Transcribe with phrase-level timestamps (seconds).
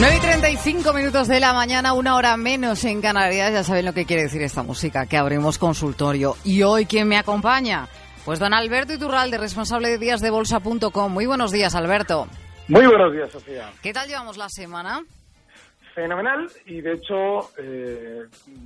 [0.00, 3.52] 9 y 35 minutos de la mañana, una hora menos en Canarias.
[3.52, 6.34] Ya saben lo que quiere decir esta música, que abrimos consultorio.
[6.42, 7.86] ¿Y hoy quién me acompaña?
[8.24, 11.12] Pues don Alberto Iturralde, responsable de díasdebolsa.com.
[11.12, 12.26] Muy buenos días, Alberto.
[12.66, 13.70] Muy buenos días, Sofía.
[13.82, 15.04] ¿Qué tal llevamos la semana?
[15.94, 18.24] Fenomenal y de hecho eh,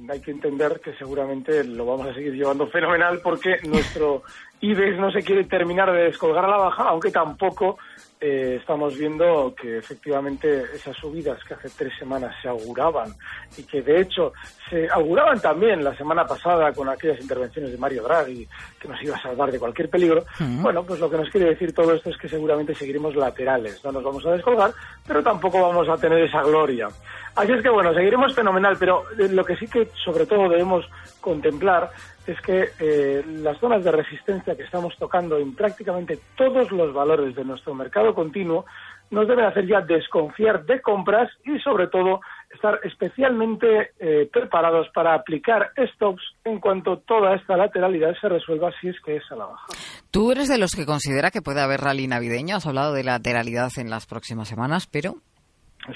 [0.08, 4.22] hay que entender que seguramente lo vamos a seguir llevando fenomenal porque nuestro
[4.62, 7.76] IBEX no se quiere terminar de descolgar a la baja, aunque tampoco
[8.20, 13.14] eh, estamos viendo que efectivamente esas subidas que hace tres semanas se auguraban
[13.56, 14.32] y que de hecho
[14.68, 18.48] se auguraban también la semana pasada con aquellas intervenciones de Mario Draghi
[18.80, 21.72] que nos iba a salvar de cualquier peligro, bueno, pues lo que nos quiere decir
[21.72, 24.72] todo esto es que seguramente seguiremos laterales, no nos vamos a descolgar,
[25.06, 26.88] pero tampoco vamos a tener esa gloria.
[27.36, 30.84] Así es que bueno, seguiremos fenomenal, pero eh, lo que sí que sobre todo debemos
[31.20, 31.90] contemplar
[32.26, 37.34] es que eh, las zonas de resistencia que estamos tocando en prácticamente todos los valores
[37.34, 38.64] de nuestro mercado continuo
[39.10, 42.20] nos deben hacer ya desconfiar de compras y sobre todo
[42.50, 48.88] estar especialmente eh, preparados para aplicar stops en cuanto toda esta lateralidad se resuelva si
[48.88, 49.66] es que es a la baja.
[50.10, 52.56] Tú eres de los que considera que puede haber rally navideño.
[52.56, 55.14] Has hablado de lateralidad en las próximas semanas, pero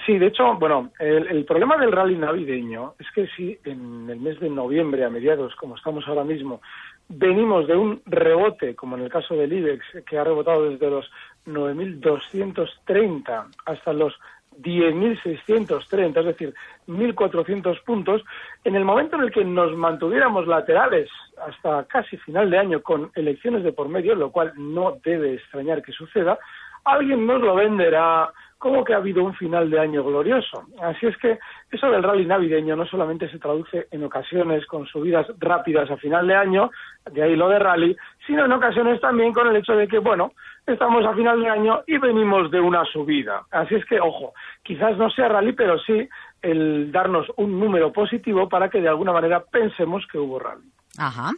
[0.06, 4.40] Sí, de hecho, bueno, el, problema del rally navideño es que si en el mes
[4.40, 6.62] de noviembre, a mediados, como estamos ahora mismo,
[7.14, 11.10] venimos de un rebote, como en el caso del IBEX, que ha rebotado desde los
[11.46, 14.14] 9.230 hasta los
[14.60, 16.54] 10.630, es decir,
[16.86, 18.22] 1.400 puntos,
[18.64, 21.08] en el momento en el que nos mantuviéramos laterales
[21.46, 25.82] hasta casi final de año con elecciones de por medio, lo cual no debe extrañar
[25.82, 26.38] que suceda,
[26.84, 28.30] alguien nos lo venderá
[28.62, 30.62] como que ha habido un final de año glorioso.
[30.80, 35.26] Así es que eso del rally navideño no solamente se traduce en ocasiones con subidas
[35.40, 36.70] rápidas a final de año,
[37.10, 40.30] de ahí lo de rally, sino en ocasiones también con el hecho de que, bueno,
[40.64, 43.42] estamos a final de año y venimos de una subida.
[43.50, 46.08] Así es que, ojo, quizás no sea rally, pero sí
[46.40, 50.70] el darnos un número positivo para que de alguna manera pensemos que hubo rally.
[50.98, 51.32] Ajá.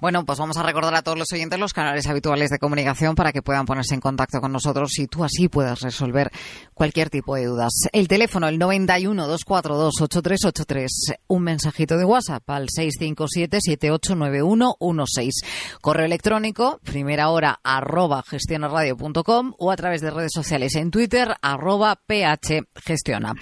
[0.00, 3.32] Bueno, pues vamos a recordar a todos los oyentes los canales habituales de comunicación para
[3.32, 6.30] que puedan ponerse en contacto con nosotros y tú así puedas resolver
[6.74, 7.72] cualquier tipo de dudas.
[7.92, 10.90] El teléfono, el 91 242 8383.
[11.26, 15.34] Un mensajito de WhatsApp al 657 789116.
[15.80, 21.98] Correo electrónico, primera hora, arroba gestionaradio.com o a través de redes sociales en Twitter, arroba
[22.06, 23.34] phgestiona.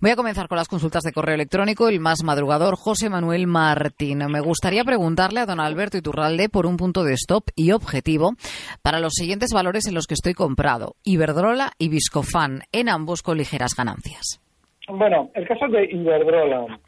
[0.00, 1.88] Voy a comenzar con las consultas de correo electrónico.
[1.88, 4.18] El más madrugador, José Manuel Martín.
[4.28, 4.84] Me gustaría
[5.14, 8.32] preguntarle a don Alberto Iturralde por un punto de stop y objetivo
[8.82, 10.96] para los siguientes valores en los que estoy comprado.
[11.04, 14.42] Iberdrola y Viscofan, en ambos con ligeras ganancias.
[14.88, 16.80] Bueno, el caso de Iberdrola.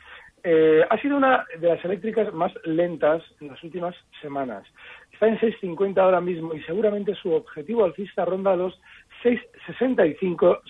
[0.43, 4.65] Eh, ha sido una de las eléctricas más lentas en las últimas semanas.
[5.13, 8.75] Está en 6.50 ahora mismo y seguramente su objetivo alcista ronda los
[9.23, 10.63] 6.65,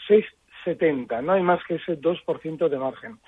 [0.67, 1.23] 6.70.
[1.23, 3.19] No hay más que ese 2% de margen.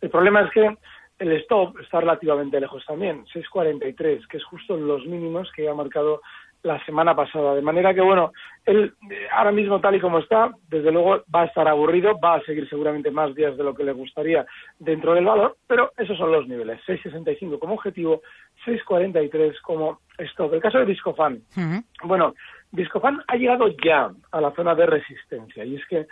[0.00, 0.76] El problema es que
[1.18, 6.20] el stop está relativamente lejos también, 6.43, que es justo los mínimos que ha marcado
[6.62, 7.54] la semana pasada.
[7.54, 8.32] De manera que, bueno,
[8.64, 12.34] él eh, ahora mismo tal y como está, desde luego va a estar aburrido, va
[12.34, 14.44] a seguir seguramente más días de lo que le gustaría
[14.78, 18.22] dentro del valor, pero esos son los niveles, 6.65 como objetivo,
[18.66, 20.54] 6.43 como stop.
[20.54, 21.42] El caso de Viscofan.
[22.02, 22.34] Bueno,
[22.72, 26.06] Viscofan ha llegado ya a la zona de resistencia y es que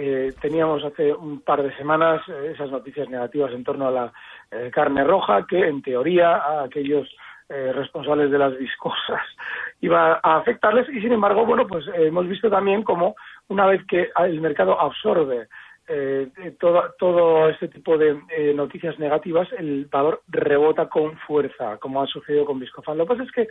[0.00, 4.12] eh, teníamos hace un par de semanas eh, esas noticias negativas en torno a la
[4.52, 7.08] eh, carne roja que, en teoría, a aquellos
[7.50, 9.22] responsables de las viscosas
[9.80, 13.16] iba a afectarles y, sin embargo, bueno, pues hemos visto también como
[13.48, 15.48] una vez que el mercado absorbe
[15.90, 16.28] eh,
[16.60, 22.06] todo, todo este tipo de eh, noticias negativas, el valor rebota con fuerza, como ha
[22.06, 22.98] sucedido con Viscofan.
[22.98, 23.48] Lo que pasa es que eh,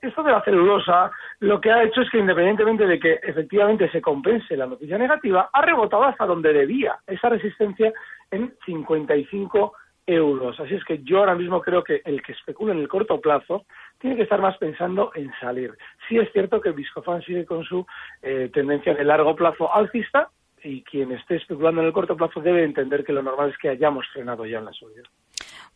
[0.00, 4.00] esto de la celulosa lo que ha hecho es que independientemente de que efectivamente se
[4.00, 7.92] compense la noticia negativa, ha rebotado hasta donde debía esa resistencia
[8.30, 9.72] en 55
[10.06, 10.58] euros.
[10.58, 13.64] Así es que yo ahora mismo creo que el que especula en el corto plazo
[13.98, 15.76] tiene que estar más pensando en salir.
[16.08, 17.86] Sí es cierto que Viscofan sigue con su
[18.22, 20.30] eh, tendencia de largo plazo alcista,
[20.62, 23.68] y quien esté especulando en el corto plazo debe entender que lo normal es que
[23.68, 25.04] hayamos frenado ya en la subida.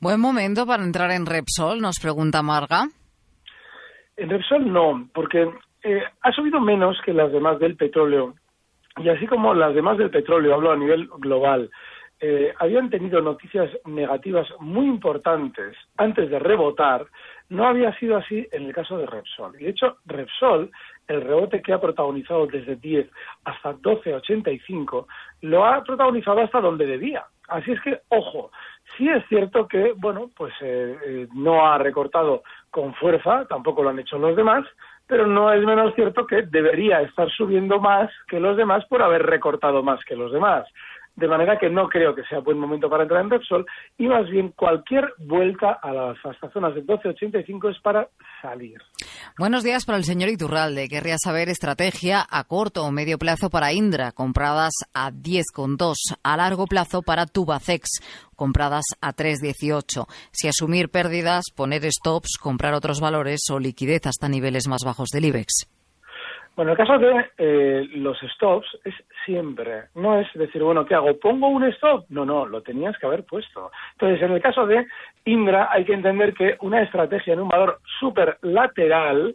[0.01, 2.89] Buen momento para entrar en Repsol, nos pregunta Marga.
[4.17, 5.49] En Repsol no, porque
[5.83, 8.35] eh, ha subido menos que las demás del petróleo
[8.97, 11.71] y así como las demás del petróleo, hablo a nivel global,
[12.21, 17.07] eh, habían tenido noticias negativas muy importantes antes de rebotar,
[17.49, 19.57] no había sido así en el caso de Repsol.
[19.61, 20.71] Y de hecho, Repsol,
[21.09, 23.11] el rebote que ha protagonizado desde 10
[23.45, 25.07] hasta 12,85,
[25.43, 27.25] lo ha protagonizado hasta donde debía.
[27.49, 28.51] Así es que, ojo,
[28.97, 32.43] sí es cierto que, bueno, pues eh, eh, no ha recortado
[32.75, 34.67] con fuerza, tampoco lo han hecho los demás,
[35.07, 39.23] pero no es menos cierto que debería estar subiendo más que los demás por haber
[39.23, 40.67] recortado más que los demás
[41.17, 43.67] de manera que no creo que sea buen momento para entrar en Repsol
[43.99, 48.09] y más bien cualquier vuelta a las hasta zonas de 12.85 es para
[48.43, 48.81] salir.
[49.39, 50.89] Buenos días para el señor Iturralde.
[50.89, 56.67] Querría saber estrategia a corto o medio plazo para Indra, compradas a 10,2, a largo
[56.67, 58.01] plazo para Tubacex,
[58.35, 60.07] compradas a 3,18.
[60.33, 65.27] Si asumir pérdidas, poner stops, comprar otros valores o liquidez hasta niveles más bajos del
[65.27, 65.69] IBEX.
[66.57, 71.19] Bueno, el caso de eh, los stops es siempre, no es decir, bueno, ¿qué hago?
[71.19, 72.07] ¿Pongo un stop?
[72.09, 73.71] No, no, lo tenías que haber puesto.
[73.93, 74.87] Entonces, en el caso de
[75.25, 79.35] Indra, hay que entender que una estrategia en un valor súper lateral,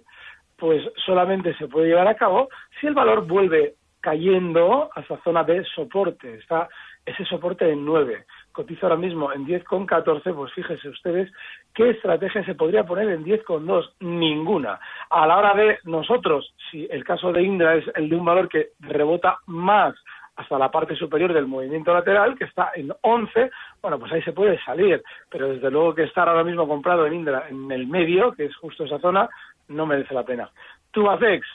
[0.58, 2.50] pues solamente se puede llevar a cabo
[2.80, 6.36] si el valor vuelve cayendo a esa zona de soporte.
[6.36, 6.70] Está
[7.06, 8.26] ese soporte en 9
[8.60, 11.32] cotiza ahora mismo en 10,14, pues fíjese ustedes
[11.74, 13.90] qué estrategia se podría poner en 10,2.
[14.02, 14.78] Ninguna.
[15.10, 18.50] A la hora de nosotros, si el caso de Indra es el de un valor
[18.50, 19.96] que rebota más
[20.36, 23.50] hasta la parte superior del movimiento lateral, que está en 11,
[23.82, 27.14] bueno, pues ahí se puede salir, pero desde luego que estar ahora mismo comprado en
[27.14, 29.30] Indra en el medio, que es justo esa zona,
[29.70, 30.50] no merece la pena.
[30.92, 31.48] Tubacex,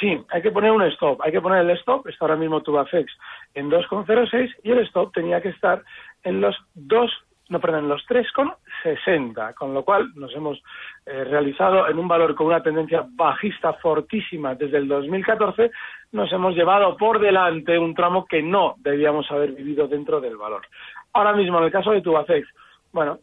[0.00, 3.12] Sí, hay que poner un stop, hay que poner el stop, está ahora mismo Tubafex
[3.56, 5.82] en 2,06 y el stop tenía que estar
[6.22, 7.10] en los 2,
[7.48, 10.62] no, perdón, en los 3,60, con lo cual nos hemos
[11.06, 15.70] eh, realizado en un valor con una tendencia bajista fortísima desde el 2014,
[16.12, 20.66] nos hemos llevado por delante un tramo que no debíamos haber vivido dentro del valor.
[21.14, 22.46] Ahora mismo, en el caso de Tubafex,
[22.92, 23.20] bueno,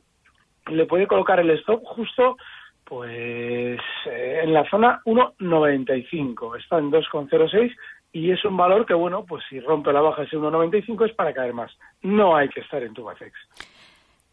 [0.68, 2.38] le puede colocar el stop justo
[2.86, 7.72] pues eh, en la zona 1,95, está en 2,06
[8.14, 11.34] y es un valor que, bueno, pues si rompe la baja ese 1,95 es para
[11.34, 11.72] caer más.
[12.04, 13.34] No hay que estar en Tubacex.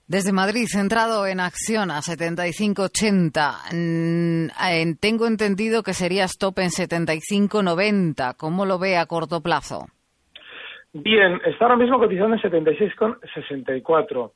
[0.07, 3.73] Desde Madrid, centrado en acción a 75,80.
[3.73, 8.37] Mm, tengo entendido que sería stop en 75,90.
[8.37, 9.87] ¿Cómo lo ve a corto plazo?
[10.93, 14.33] Bien, está ahora mismo cotizando en 76,64.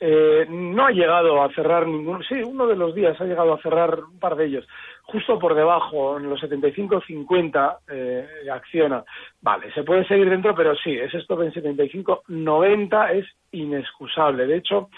[0.00, 3.60] Eh, no ha llegado a cerrar ninguno, sí, uno de los días ha llegado a
[3.60, 4.66] cerrar un par de ellos,
[5.10, 9.02] justo por debajo, en los 75.50 eh, acciona.
[9.40, 14.46] Vale, se puede seguir dentro, pero sí, ese stop en 75.90 es inexcusable.
[14.46, 14.90] De hecho,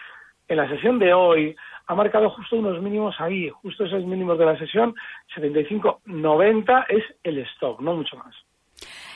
[0.49, 1.55] en la sesión de hoy
[1.87, 4.95] ha marcado justo unos mínimos ahí, justo esos mínimos de la sesión,
[5.37, 8.35] 75.90 es el stop, no mucho más.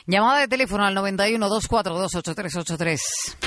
[0.07, 3.37] Llamada de teléfono al 91 242 8383.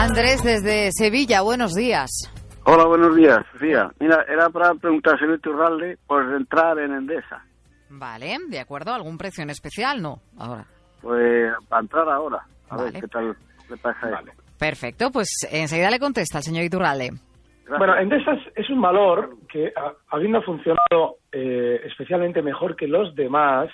[0.00, 2.08] Andrés desde Sevilla, buenos días.
[2.64, 3.90] Hola, buenos días, Sofía.
[3.98, 7.44] Mira, era para preguntar a Turralde por entrar en Endesa.
[7.90, 8.94] Vale, de acuerdo.
[8.94, 10.00] ¿Algún precio en especial?
[10.00, 10.64] No, ahora.
[11.02, 12.46] Pues para entrar ahora.
[12.70, 13.36] A ver qué tal
[13.68, 14.30] le pasa vale.
[14.56, 17.10] Perfecto, pues enseguida le contesta el señor Iturralde.
[17.76, 19.72] Bueno, Endesa es un valor que,
[20.10, 23.68] habiendo funcionado eh, especialmente mejor que los demás,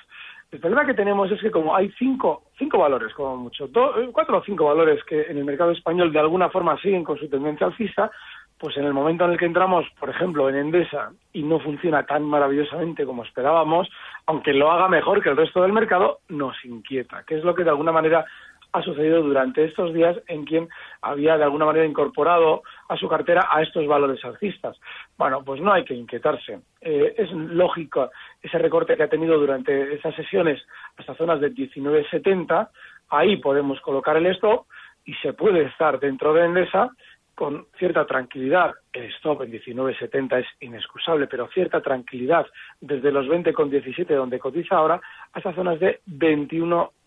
[0.55, 4.39] el problema que tenemos es que como hay cinco, cinco valores, como mucho, eh, cuatro
[4.39, 7.67] o cinco valores que en el mercado español de alguna forma siguen con su tendencia
[7.67, 8.09] alcista,
[8.57, 12.07] pues en el momento en el que entramos, por ejemplo, en Endesa y no funciona
[12.07, 13.89] tan maravillosamente como esperábamos,
[14.27, 17.65] aunque lo haga mejor que el resto del mercado, nos inquieta, que es lo que
[17.65, 18.25] de alguna manera
[18.75, 20.69] ha sucedido durante estos días en quien
[21.01, 24.77] había de alguna manera incorporado a su cartera a estos valores alcistas.
[25.17, 26.59] Bueno, pues no hay que inquietarse.
[26.81, 28.11] Eh, es lógico
[28.43, 30.61] ese recorte que ha tenido durante esas sesiones
[30.97, 32.69] hasta zonas de 19.70.
[33.11, 34.67] Ahí podemos colocar el stop
[35.05, 36.91] y se puede estar dentro de Endesa
[37.37, 42.47] con cierta tranquilidad, el stop en 19.70 es inexcusable, pero cierta tranquilidad
[42.81, 45.01] desde los 20,17 donde cotiza ahora
[45.33, 46.01] hasta zonas de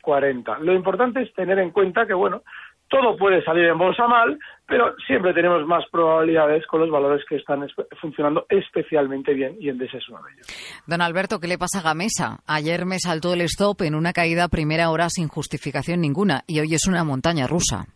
[0.08, 0.60] 21,40.
[0.60, 2.42] Lo importante es tener en cuenta que, bueno,
[2.90, 7.36] todo puede salir en bolsa mal, pero siempre tenemos más probabilidades con los valores que
[7.36, 7.68] están
[8.00, 10.84] funcionando especialmente bien y Endesa es uno de ellos.
[10.88, 12.40] Don Alberto, ¿qué le pasa a Gamesa?
[12.48, 16.74] Ayer me saltó el stop en una caída primera hora sin justificación ninguna y hoy
[16.74, 17.88] es una montaña rusa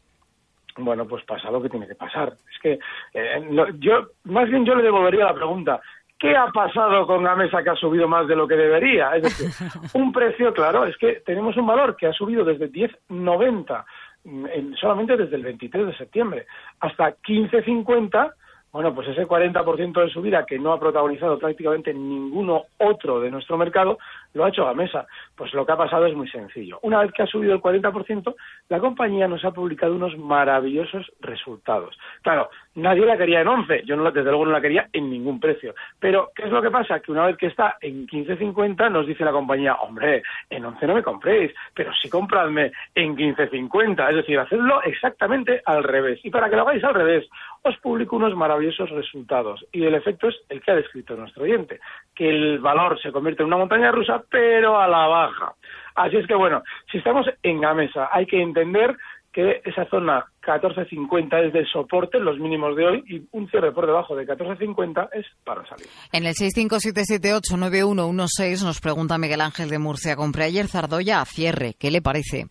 [0.77, 2.33] bueno, pues pasa lo que tiene que pasar.
[2.51, 2.79] Es que
[3.13, 3.47] eh,
[3.79, 5.81] yo, más bien yo le devolvería la pregunta.
[6.21, 9.15] ¿Qué ha pasado con la mesa que ha subido más de lo que debería?
[9.15, 9.47] Es decir,
[9.95, 13.83] un precio, claro, es que tenemos un valor que ha subido desde 10,90
[14.25, 16.45] mm, solamente desde el 23 de septiembre
[16.79, 18.33] hasta 15,50
[18.71, 23.57] Bueno, pues ese 40% de subida que no ha protagonizado prácticamente ninguno otro de nuestro
[23.57, 23.97] mercado,
[24.33, 25.07] lo ha hecho Gamesa.
[25.35, 26.77] Pues lo que ha pasado es muy sencillo.
[26.83, 28.35] Una vez que ha subido el 40%,
[28.69, 31.97] la compañía nos ha publicado unos maravillosos resultados.
[32.21, 35.39] Claro, nadie la quería en 11, yo no, desde luego no la quería en ningún
[35.39, 35.73] precio.
[35.99, 36.99] Pero, ¿qué es lo que pasa?
[36.99, 40.95] Que una vez que está en 15.50, nos dice la compañía, hombre, en 11 no
[40.95, 44.09] me compréis, pero sí compradme en 15.50.
[44.09, 46.19] Es decir, hacedlo exactamente al revés.
[46.23, 47.27] Y para que lo hagáis al revés,
[47.63, 49.65] os publico unos maravillosos resultados.
[49.71, 51.79] Y el efecto es el que ha descrito nuestro oyente,
[52.15, 55.53] que el valor se convierte en una montaña rusa, pero a la baja.
[55.95, 58.95] Así es que, bueno, si estamos en Gamesa, hay que entender
[59.31, 63.85] que esa zona 14.50 es de soporte, los mínimos de hoy, y un cierre por
[63.85, 65.87] debajo de 14.50 es para salir.
[66.11, 71.91] En el 657789116 nos pregunta Miguel Ángel de Murcia, compré ayer Zardoya a cierre, ¿qué
[71.91, 72.45] le parece?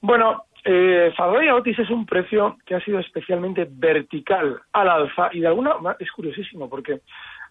[0.00, 5.40] Bueno, eh, Zardoya Otis es un precio que ha sido especialmente vertical al alza y
[5.40, 7.00] de alguna es curiosísimo porque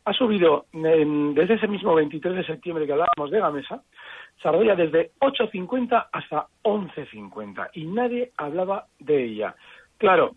[0.05, 3.41] ha subido desde ese mismo 23 de septiembre que hablábamos de
[4.37, 9.55] Gamesa, Sardoya desde 8.50 hasta 11.50 y nadie hablaba de ella.
[9.97, 10.35] Claro,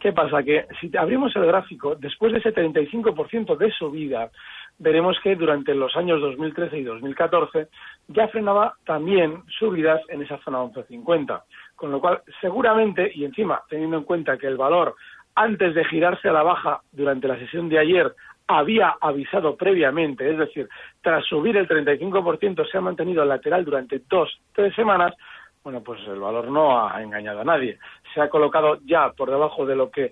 [0.00, 0.42] ¿qué pasa?
[0.42, 4.30] Que si abrimos el gráfico, después de ese 35% de subida,
[4.78, 7.68] veremos que durante los años 2013 y 2014
[8.08, 11.42] ya frenaba también subidas en esa zona 11.50.
[11.76, 14.94] Con lo cual, seguramente, y encima teniendo en cuenta que el valor
[15.34, 18.14] antes de girarse a la baja durante la sesión de ayer
[18.46, 20.68] había avisado previamente, es decir,
[21.00, 25.14] tras subir el 35% se ha mantenido lateral durante dos, tres semanas,
[25.62, 27.78] bueno, pues el valor no ha engañado a nadie.
[28.12, 30.10] Se ha colocado ya por debajo de lo que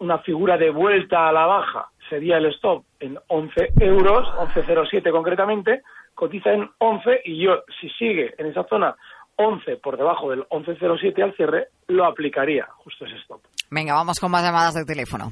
[0.00, 5.82] una figura de vuelta a la baja sería el stop en 11 euros, 11,07 concretamente,
[6.14, 8.96] cotiza en 11 y yo, si sigue en esa zona
[9.36, 13.40] 11 por debajo del 11,07 al cierre, lo aplicaría justo ese stop.
[13.70, 15.30] Venga, vamos con más llamadas de teléfono.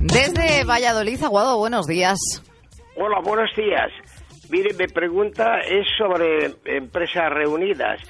[0.00, 2.18] Desde Valladolid, Aguado, buenos días.
[2.96, 3.90] Hola, buenos días.
[4.48, 8.00] Mire, mi pregunta es sobre empresas reunidas.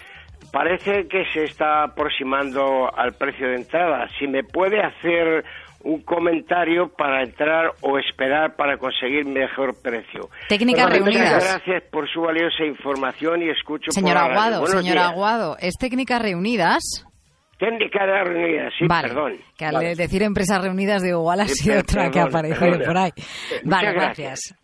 [0.52, 4.08] Parece que se está aproximando al precio de entrada.
[4.20, 5.44] Si me puede hacer
[5.82, 10.30] un comentario para entrar o esperar para conseguir mejor precio.
[10.48, 11.34] Técnicas reunidas.
[11.34, 16.22] Muchas gracias por su valiosa información y escucho Señor por Aguado, señor Aguado, ¿es técnicas
[16.22, 17.04] reunidas?
[17.58, 19.38] Técnicas reunidas, sí, perdón.
[19.56, 23.10] Que al decir empresas reunidas, digo, igual ha sido otra que ha aparecido por ahí.
[23.64, 24.54] Vale, gracias.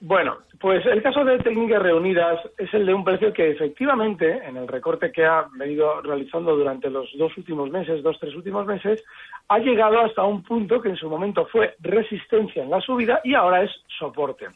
[0.00, 4.56] Bueno, pues el caso de técnicas reunidas es el de un precio que efectivamente, en
[4.56, 9.04] el recorte que ha venido realizando durante los dos últimos meses, dos, tres últimos meses,
[9.48, 13.34] ha llegado hasta un punto que en su momento fue resistencia en la subida y
[13.34, 14.46] ahora es soporte.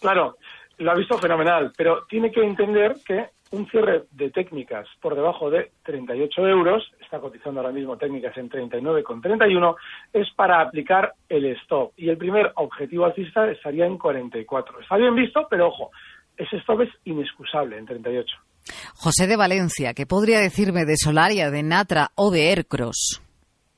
[0.00, 0.36] Claro,
[0.78, 5.50] lo ha visto fenomenal, pero tiene que entender que un cierre de técnicas por debajo
[5.50, 9.76] de 38 euros, está cotizando ahora mismo técnicas en 39,31,
[10.12, 11.92] es para aplicar el stop.
[11.96, 14.80] Y el primer objetivo alcista estaría en 44.
[14.80, 15.90] Está bien visto, pero ojo,
[16.36, 18.36] ese stop es inexcusable en 38.
[18.94, 23.22] José de Valencia, ¿qué podría decirme de Solaria, de Natra o de Aircross?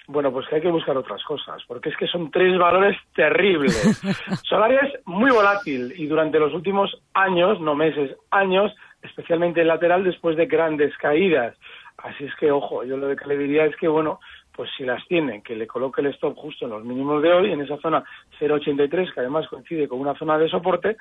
[0.09, 3.73] Bueno, pues que hay que buscar otras cosas, porque es que son tres valores terribles.
[4.49, 8.73] Solaria es muy volátil y durante los últimos años, no meses, años,
[9.03, 11.57] especialmente el lateral después de grandes caídas.
[11.99, 14.21] Así es que, ojo, yo lo que le diría es que, bueno,
[14.53, 17.53] pues si las tiene, que le coloque el stop justo en los mínimos de hoy,
[17.53, 18.05] en esa zona
[18.39, 20.97] 0,83, que además coincide con una zona de soporte,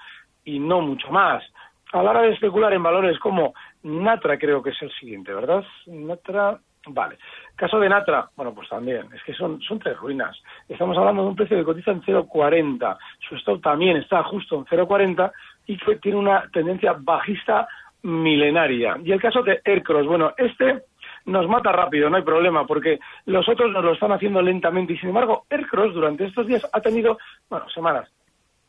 [0.45, 1.43] y no mucho más.
[1.91, 3.53] A la hora de especular en valores como
[3.83, 5.63] Natra, creo que es el siguiente, ¿verdad?
[5.87, 7.17] Natra, vale.
[7.55, 10.37] Caso de Natra, bueno, pues también, es que son, son tres ruinas.
[10.67, 12.97] Estamos hablando de un precio que cotiza en 0,40.
[13.27, 15.31] Su stop también está justo en 0,40
[15.65, 17.67] y que tiene una tendencia bajista
[18.03, 18.97] milenaria.
[19.03, 20.83] Y el caso de Aircross, bueno, este
[21.25, 24.97] nos mata rápido, no hay problema, porque los otros nos lo están haciendo lentamente y
[24.97, 27.17] sin embargo Aircross durante estos días ha tenido,
[27.49, 28.09] bueno, semanas,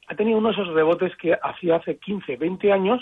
[0.08, 3.00] ha tenido unos esos rebotes que hacía hace 15, 20 años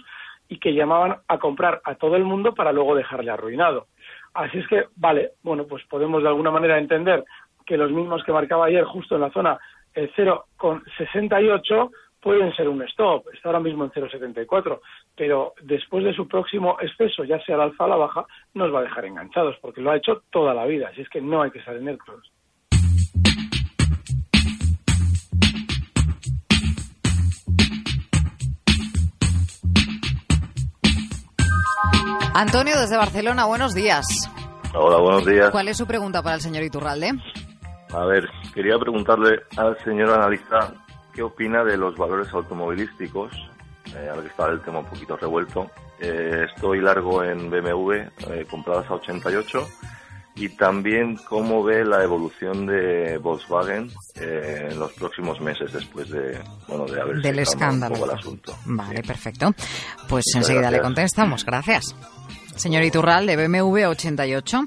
[0.48, 3.86] y que llamaban a comprar a todo el mundo para luego dejarle arruinado.
[4.34, 7.24] Así es que, vale, bueno, pues podemos de alguna manera entender
[7.66, 9.58] que los mismos que marcaba ayer justo en la zona
[9.94, 14.80] eh, 0,68 pueden ser un stop, está ahora mismo en 0,74,
[15.16, 18.80] pero después de su próximo exceso, ya sea al alza o la baja, nos va
[18.80, 21.50] a dejar enganchados, porque lo ha hecho toda la vida, así es que no hay
[21.50, 22.32] que estar en el cross.
[32.34, 34.06] Antonio desde Barcelona, buenos días.
[34.72, 35.50] Hola, buenos días.
[35.50, 37.10] ¿Cuál es su pregunta para el señor Iturralde?
[37.92, 40.72] A ver, quería preguntarle al señor analista
[41.18, 43.32] qué opina de los valores automovilísticos,
[43.86, 48.46] eh, ahora que está el tema un poquito revuelto, eh, estoy largo en BMW, eh,
[48.48, 49.66] compradas a 88,
[50.36, 53.88] y también cómo ve la evolución de Volkswagen
[54.20, 57.96] eh, en los próximos meses después de, bueno, de haber Del escándalo.
[57.96, 58.52] un poco el asunto.
[58.66, 59.50] Vale, perfecto.
[60.08, 60.82] Pues Muchas enseguida le gracias.
[60.84, 61.44] contestamos.
[61.44, 61.96] Gracias.
[62.54, 64.60] Señor Iturral, de BMW 88.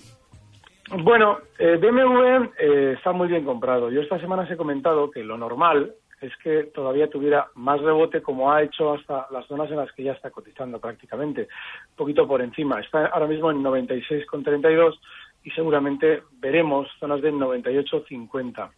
[1.01, 3.89] Bueno, eh, BMW eh, está muy bien comprado.
[3.89, 8.21] Yo esta semana os he comentado que lo normal es que todavía tuviera más rebote
[8.21, 12.27] como ha hecho hasta las zonas en las que ya está cotizando prácticamente, un poquito
[12.27, 12.79] por encima.
[12.79, 14.99] Está ahora mismo en 96,32
[15.43, 18.69] y seguramente veremos zonas de 98,50.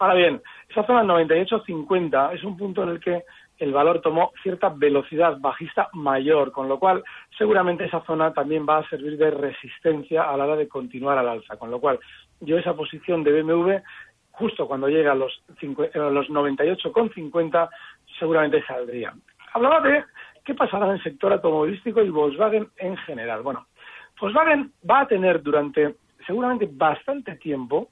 [0.00, 3.22] Ahora bien, esa zona 98,50 es un punto en el que
[3.58, 7.02] el valor tomó cierta velocidad bajista mayor, con lo cual
[7.36, 11.28] seguramente esa zona también va a servir de resistencia a la hora de continuar al
[11.28, 11.98] alza, con lo cual
[12.40, 13.78] yo esa posición de BMW
[14.38, 15.42] justo cuando llega a los,
[15.94, 17.68] a los 98,50
[18.18, 19.12] seguramente saldría.
[19.52, 20.04] Hablaba de
[20.44, 23.42] qué pasará en el sector automovilístico y Volkswagen en general.
[23.42, 23.66] Bueno,
[24.20, 27.88] Volkswagen va a tener durante seguramente bastante tiempo,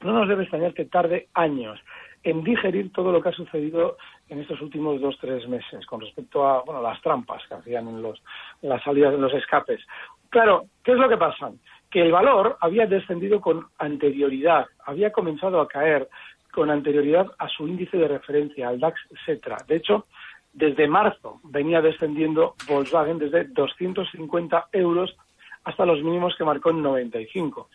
[0.00, 1.80] no nos debe extrañar que tarde años
[2.22, 3.96] en digerir todo lo que ha sucedido
[4.28, 8.02] en estos últimos dos tres meses con respecto a bueno las trampas que hacían en
[8.02, 8.20] los
[8.62, 9.80] las salidas en los escapes.
[10.28, 11.52] Claro, ¿qué es lo que pasa?
[11.90, 16.08] Que el valor había descendido con anterioridad, había comenzado a caer
[16.52, 19.56] con anterioridad a su índice de referencia, al DAX Cetra.
[19.66, 20.04] De hecho,
[20.52, 25.16] desde marzo venía descendiendo Volkswagen desde 250 euros
[25.64, 27.68] hasta los mínimos que marcó en 95.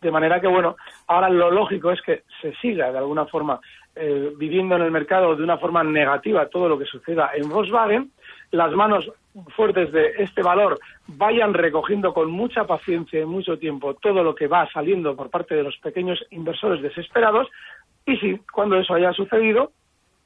[0.00, 3.60] De manera que, bueno, ahora lo lógico es que se siga de alguna forma
[3.94, 8.12] eh, viviendo en el mercado de una forma negativa todo lo que suceda en Volkswagen,
[8.50, 9.10] las manos
[9.54, 14.46] fuertes de este valor vayan recogiendo con mucha paciencia y mucho tiempo todo lo que
[14.46, 17.48] va saliendo por parte de los pequeños inversores desesperados
[18.06, 19.72] y si cuando eso haya sucedido,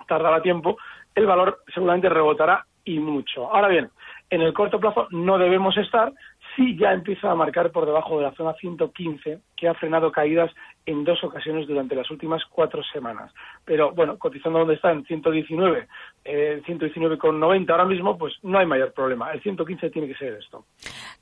[0.07, 0.77] tardará tiempo,
[1.15, 3.53] el valor seguramente rebotará y mucho.
[3.53, 3.91] Ahora bien,
[4.29, 6.13] en el corto plazo no debemos estar
[6.57, 10.51] si ya empieza a marcar por debajo de la zona 115, que ha frenado caídas
[10.87, 13.33] en dos ocasiones durante las últimas cuatro semanas.
[13.65, 15.87] Pero bueno, cotizando donde está en 119,
[16.25, 19.33] eh, 119,90 ahora mismo, pues no hay mayor problema.
[19.33, 20.65] El 115 tiene que ser esto.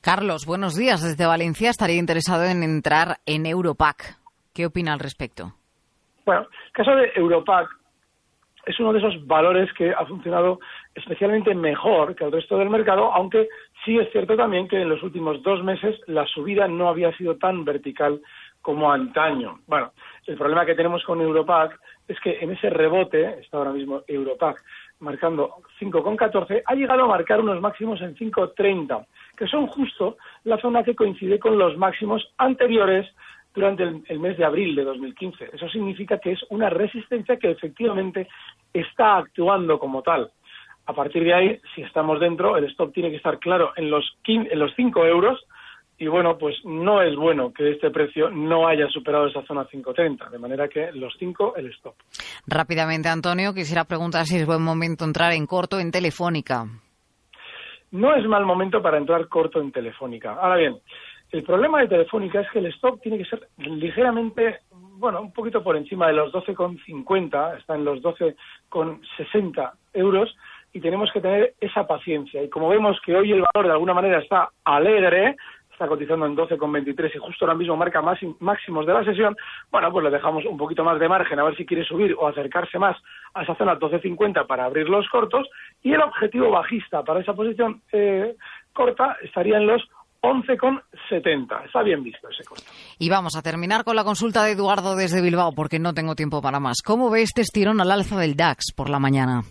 [0.00, 1.02] Carlos, buenos días.
[1.02, 4.16] Desde Valencia estaría interesado en entrar en Europac.
[4.54, 5.52] ¿Qué opina al respecto?
[6.24, 7.68] Bueno, el caso de Europac
[8.68, 10.60] es uno de esos valores que ha funcionado
[10.94, 13.48] especialmente mejor que el resto del mercado, aunque
[13.84, 17.36] sí es cierto también que en los últimos dos meses la subida no había sido
[17.36, 18.20] tan vertical
[18.60, 19.60] como antaño.
[19.66, 19.92] Bueno,
[20.26, 24.62] el problema que tenemos con Europac es que en ese rebote, está ahora mismo Europac
[25.00, 30.82] marcando 5,14, ha llegado a marcar unos máximos en 5,30, que son justo la zona
[30.82, 33.06] que coincide con los máximos anteriores
[33.54, 35.50] durante el, el, mes de abril de 2015.
[35.52, 38.28] Eso significa que es una resistencia que efectivamente
[38.72, 40.30] está actuando como tal.
[40.88, 44.16] A partir de ahí, si estamos dentro, el stop tiene que estar claro en los,
[44.22, 45.38] 15, en los 5 euros
[45.98, 50.31] y bueno, pues no es bueno que este precio no haya superado esa zona 5.30,
[50.31, 51.94] de manera que los 5 el stop.
[52.46, 56.64] Rápidamente, Antonio, quisiera preguntar si es buen momento entrar en corto en Telefónica.
[57.90, 60.37] No es mal momento para entrar corto en Telefónica.
[60.40, 60.79] Ahora bien,
[61.33, 65.62] el problema de Telefónica es que el stop tiene que ser ligeramente, bueno, un poquito
[65.62, 70.35] por encima de los 12,50, está en los 12,60 euros
[70.72, 72.42] y tenemos que tener esa paciencia.
[72.42, 75.37] Y como vemos que hoy el valor de alguna manera está alegre,
[75.78, 79.37] está cotizando en 12,23 y justo ahora mismo marca máximos de la sesión,
[79.70, 82.26] bueno, pues le dejamos un poquito más de margen a ver si quiere subir o
[82.26, 82.96] acercarse más
[83.35, 85.48] a esa zona 12,50 para abrir los cortos
[85.83, 88.35] y el objetivo bajista para esa posición eh,
[88.72, 89.88] corta estaría en los
[90.20, 91.66] 11,70.
[91.66, 92.64] Está bien visto ese corto.
[92.98, 96.42] Y vamos a terminar con la consulta de Eduardo desde Bilbao porque no tengo tiempo
[96.42, 96.83] para más.
[96.85, 99.42] ¿Cómo ve este estirón al alza del DAX por la mañana?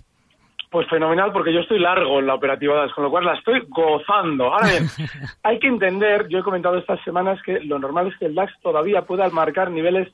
[0.69, 3.63] Pues fenomenal, porque yo estoy largo en la operativa DAX, con lo cual la estoy
[3.69, 4.53] gozando.
[4.53, 4.87] Ahora bien,
[5.43, 8.51] hay que entender, yo he comentado estas semanas que lo normal es que el DAX
[8.61, 10.09] todavía pueda marcar niveles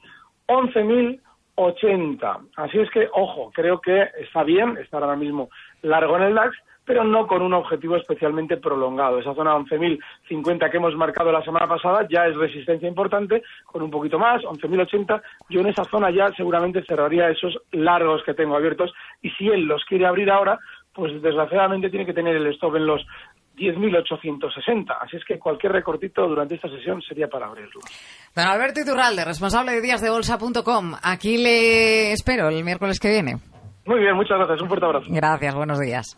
[0.48, 2.50] 11.080.
[2.56, 5.50] Así es que, ojo, creo que está bien estar ahora mismo
[5.82, 9.19] largo en el DAX, pero no con un objetivo especialmente prolongado.
[9.19, 13.91] Esa zona 11.050 que hemos marcado la semana pasada ya es resistencia importante, con un
[13.91, 15.22] poquito más, 11.080.
[15.50, 19.62] Yo en esa zona ya seguramente cerraría esos largos que tengo abiertos y si él
[19.65, 20.60] los quiere abrir ahora,
[20.93, 23.06] pues desgraciadamente tiene que tener el stop en los
[23.58, 24.98] 10.860.
[25.00, 27.82] Así es que cualquier recortito durante esta sesión sería para abrirlo.
[28.36, 30.93] Don Alberto Iturralde, responsable de díasdebolsa.com.
[31.04, 33.36] Aquí le espero el miércoles que viene.
[33.86, 34.62] Muy bien, muchas gracias.
[34.62, 35.06] Un fuerte abrazo.
[35.10, 36.17] Gracias, buenos días.